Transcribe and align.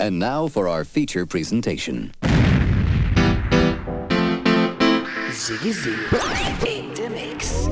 And 0.00 0.20
now 0.20 0.46
for 0.46 0.68
our 0.68 0.84
feature 0.84 1.26
presentation. 1.26 2.12
Ziggy 5.30 5.72
Z 5.72 5.90
in 6.68 6.94
the 6.94 7.10
mix. 7.10 7.66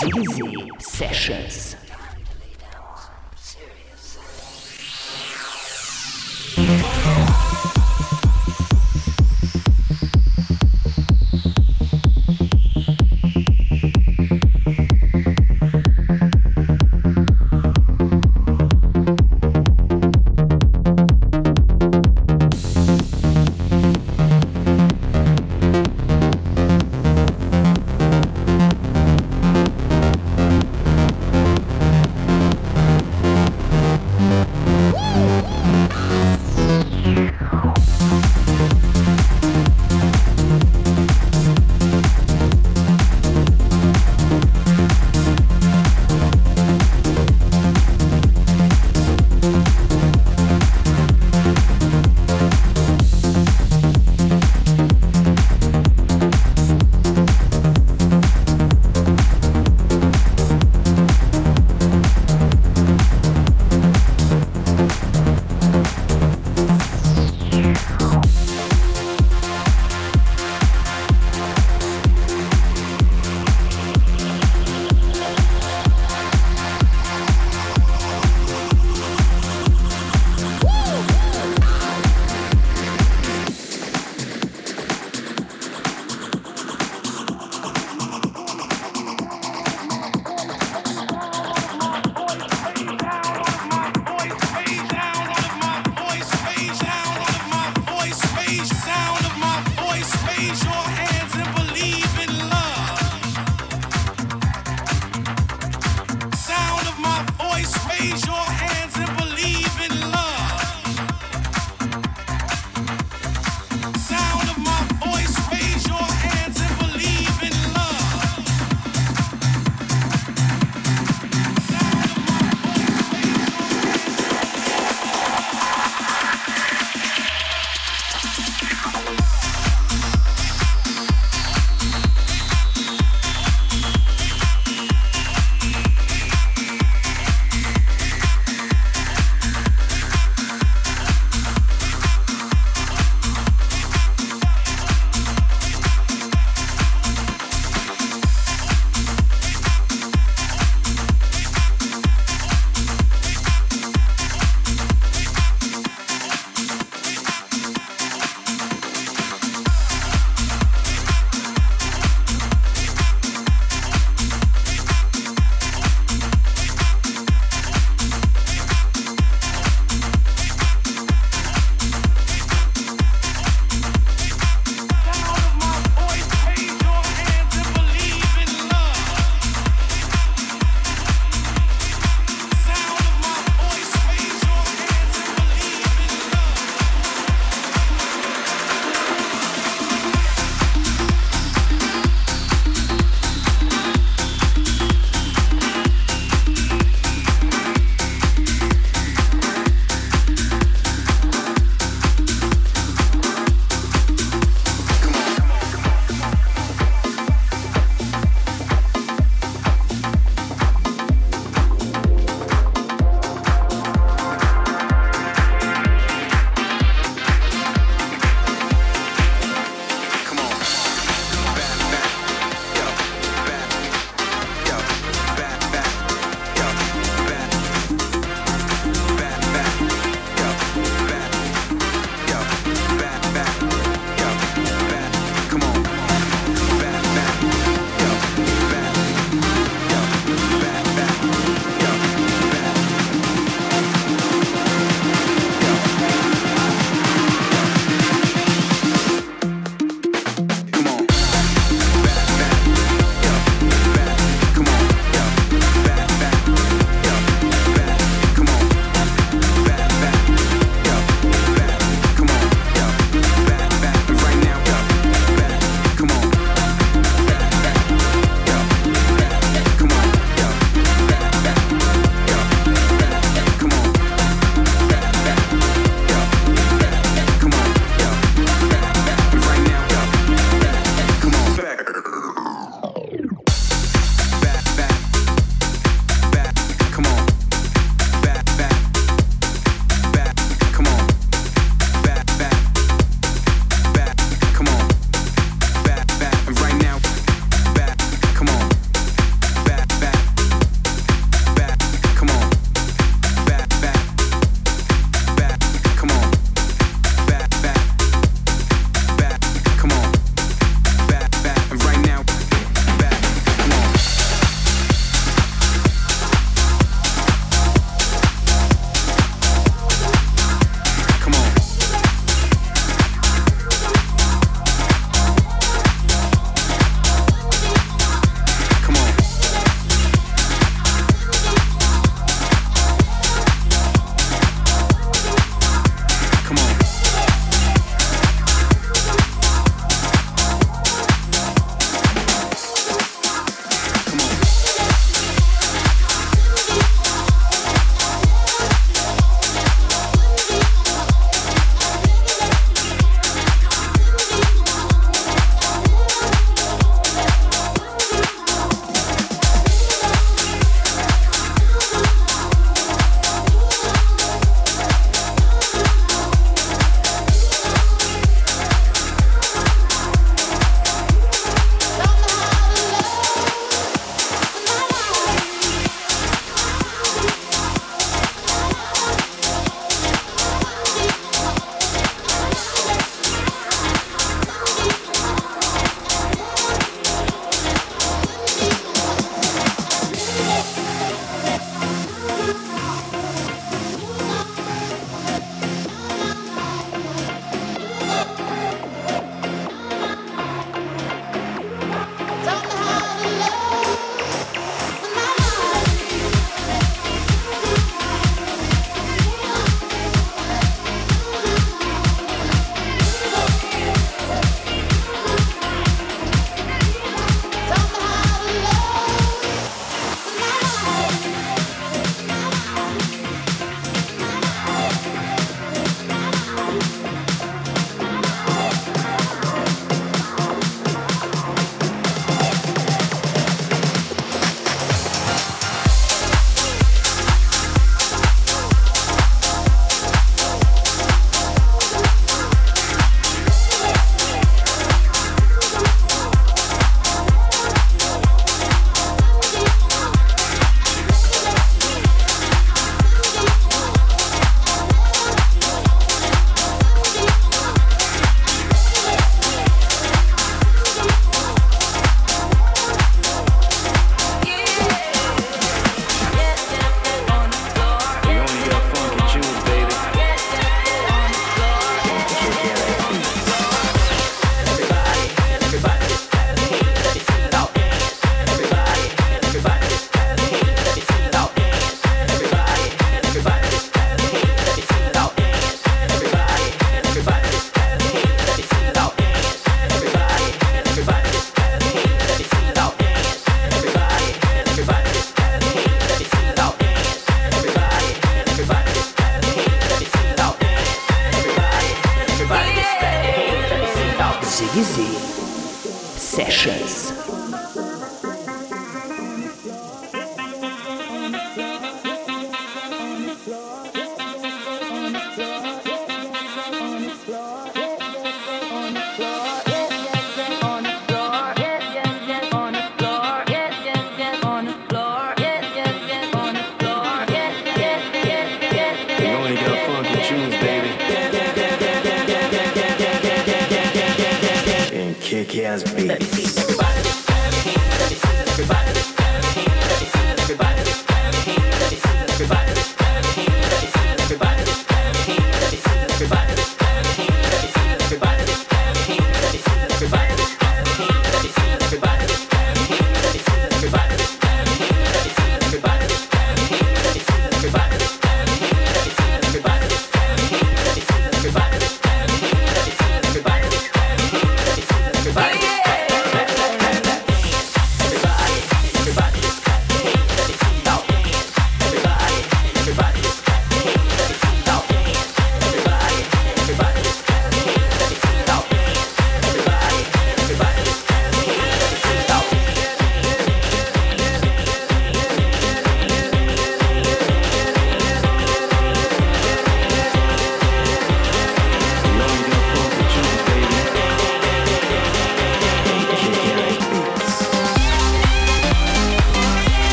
Ziggy 0.00 0.82
sessions. 0.82 1.81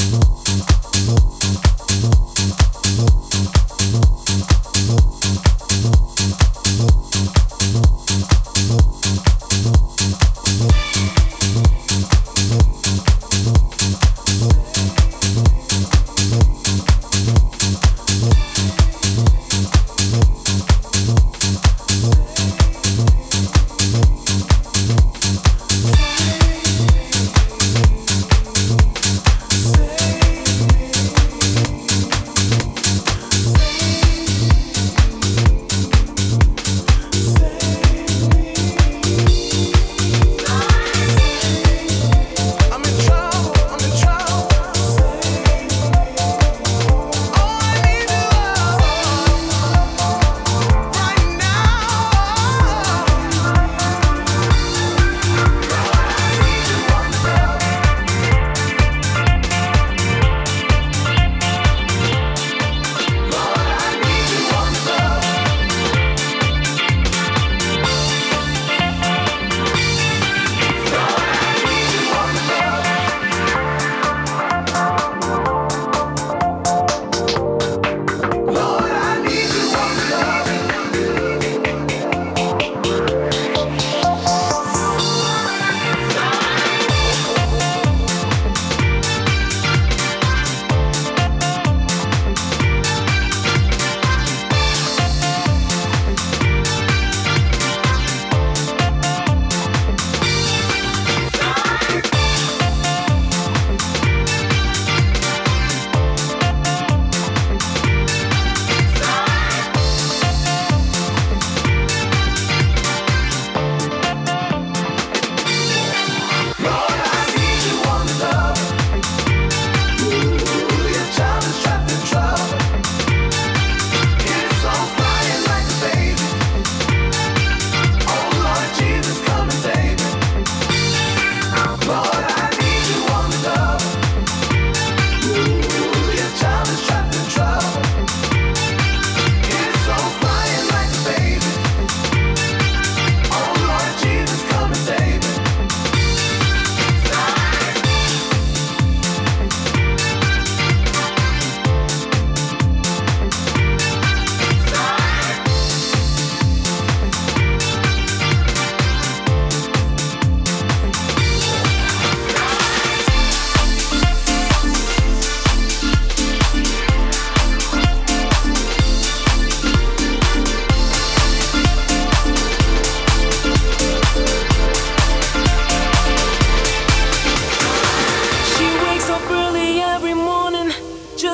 Thank 0.00 0.29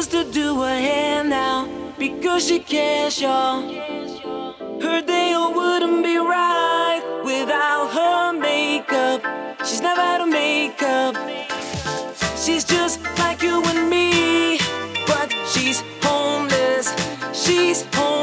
to 0.08 0.24
do 0.30 0.60
her 0.62 0.78
hair 0.78 1.24
now 1.24 1.68
because 1.98 2.46
she 2.46 2.58
cares, 2.58 3.20
y'all. 3.20 3.62
Her 4.80 5.00
day 5.00 5.34
wouldn't 5.36 6.02
be 6.04 6.16
right 6.18 7.22
without 7.24 7.88
her 7.92 8.32
makeup. 8.38 9.20
She's 9.64 9.80
never 9.80 10.00
had 10.00 10.20
a 10.20 10.26
makeup. 10.26 11.16
She's 12.36 12.64
just 12.64 13.02
like 13.18 13.42
you 13.42 13.62
and 13.64 13.90
me, 13.90 14.58
but 15.06 15.34
she's 15.48 15.82
homeless. 16.02 16.94
She's 17.32 17.82
homeless. 17.94 18.15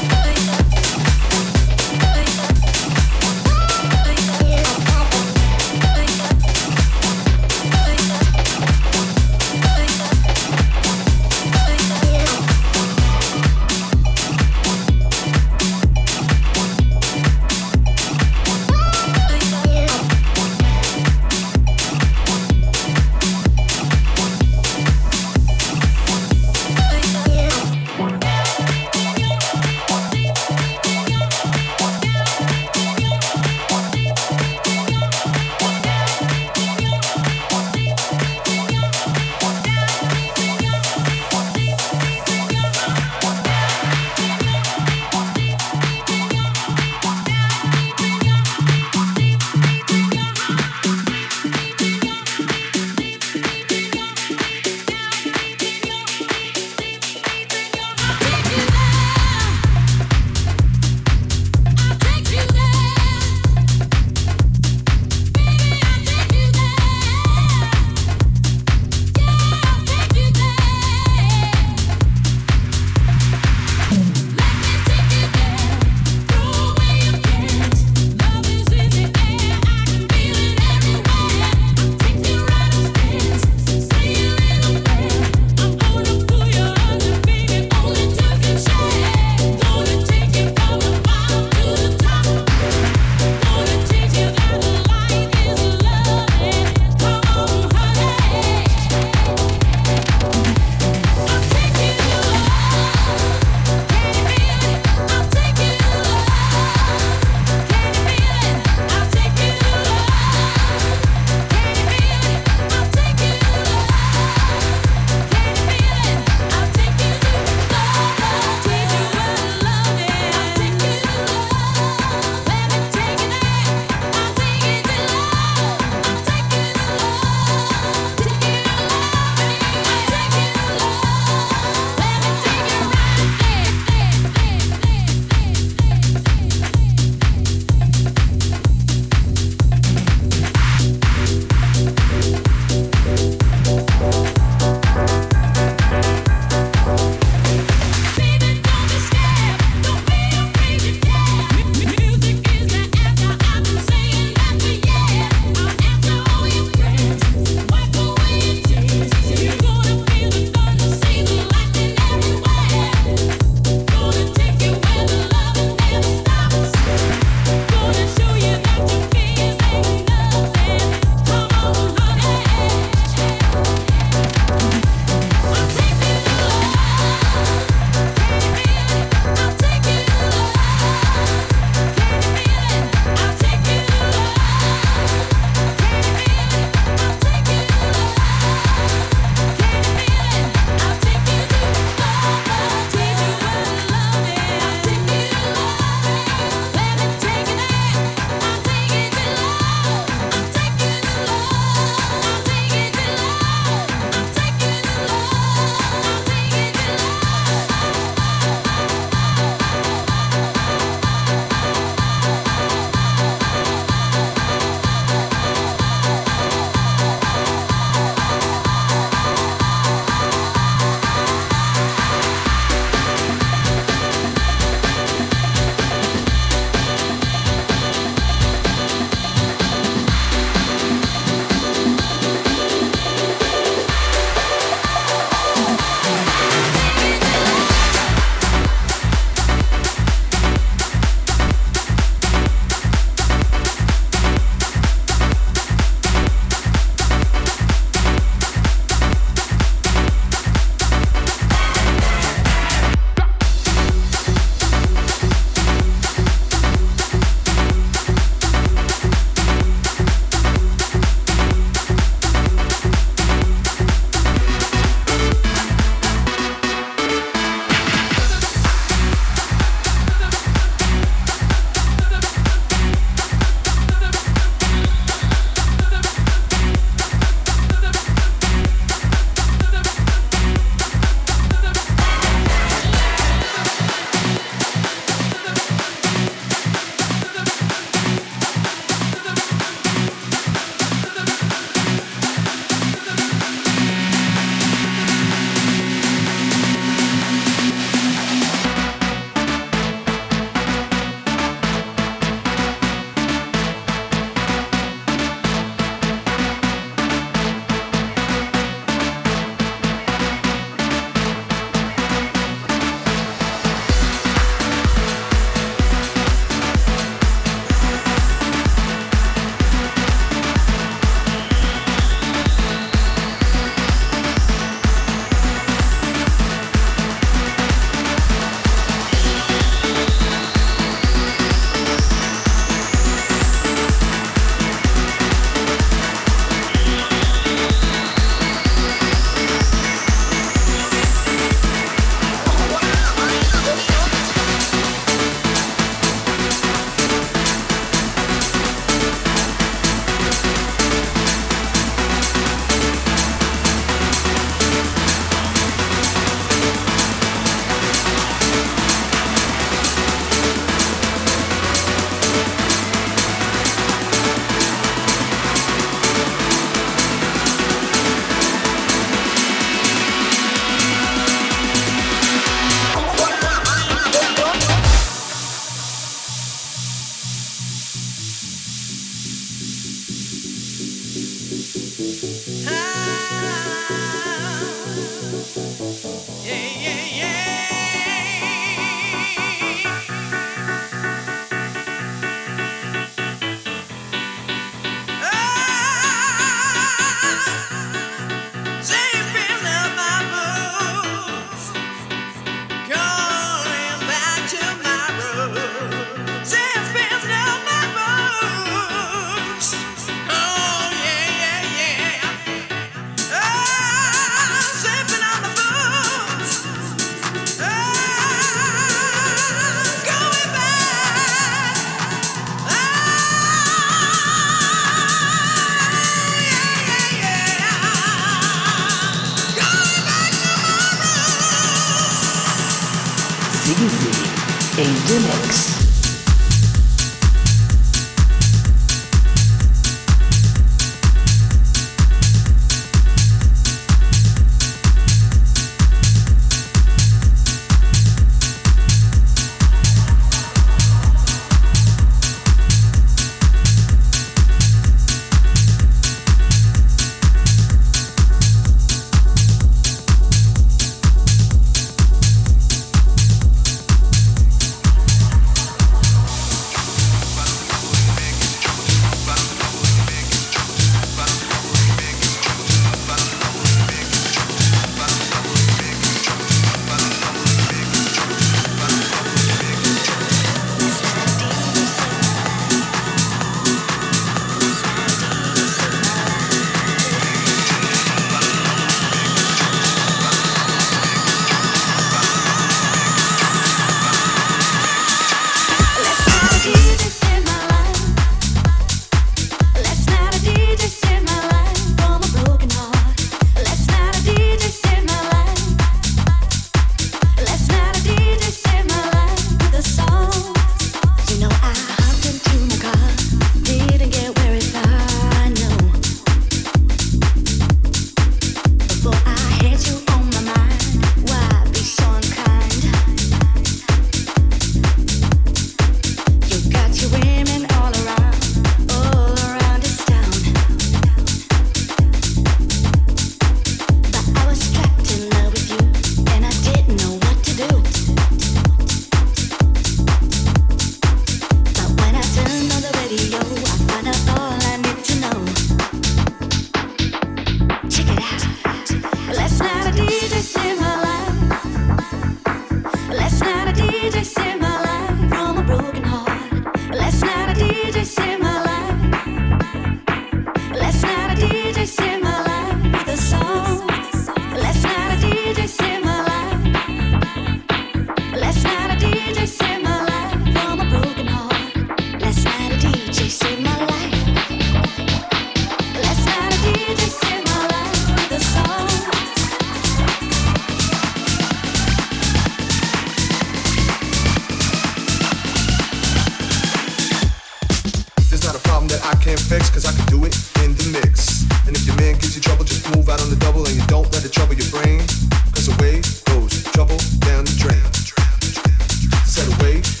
Trouble 599.71 600.00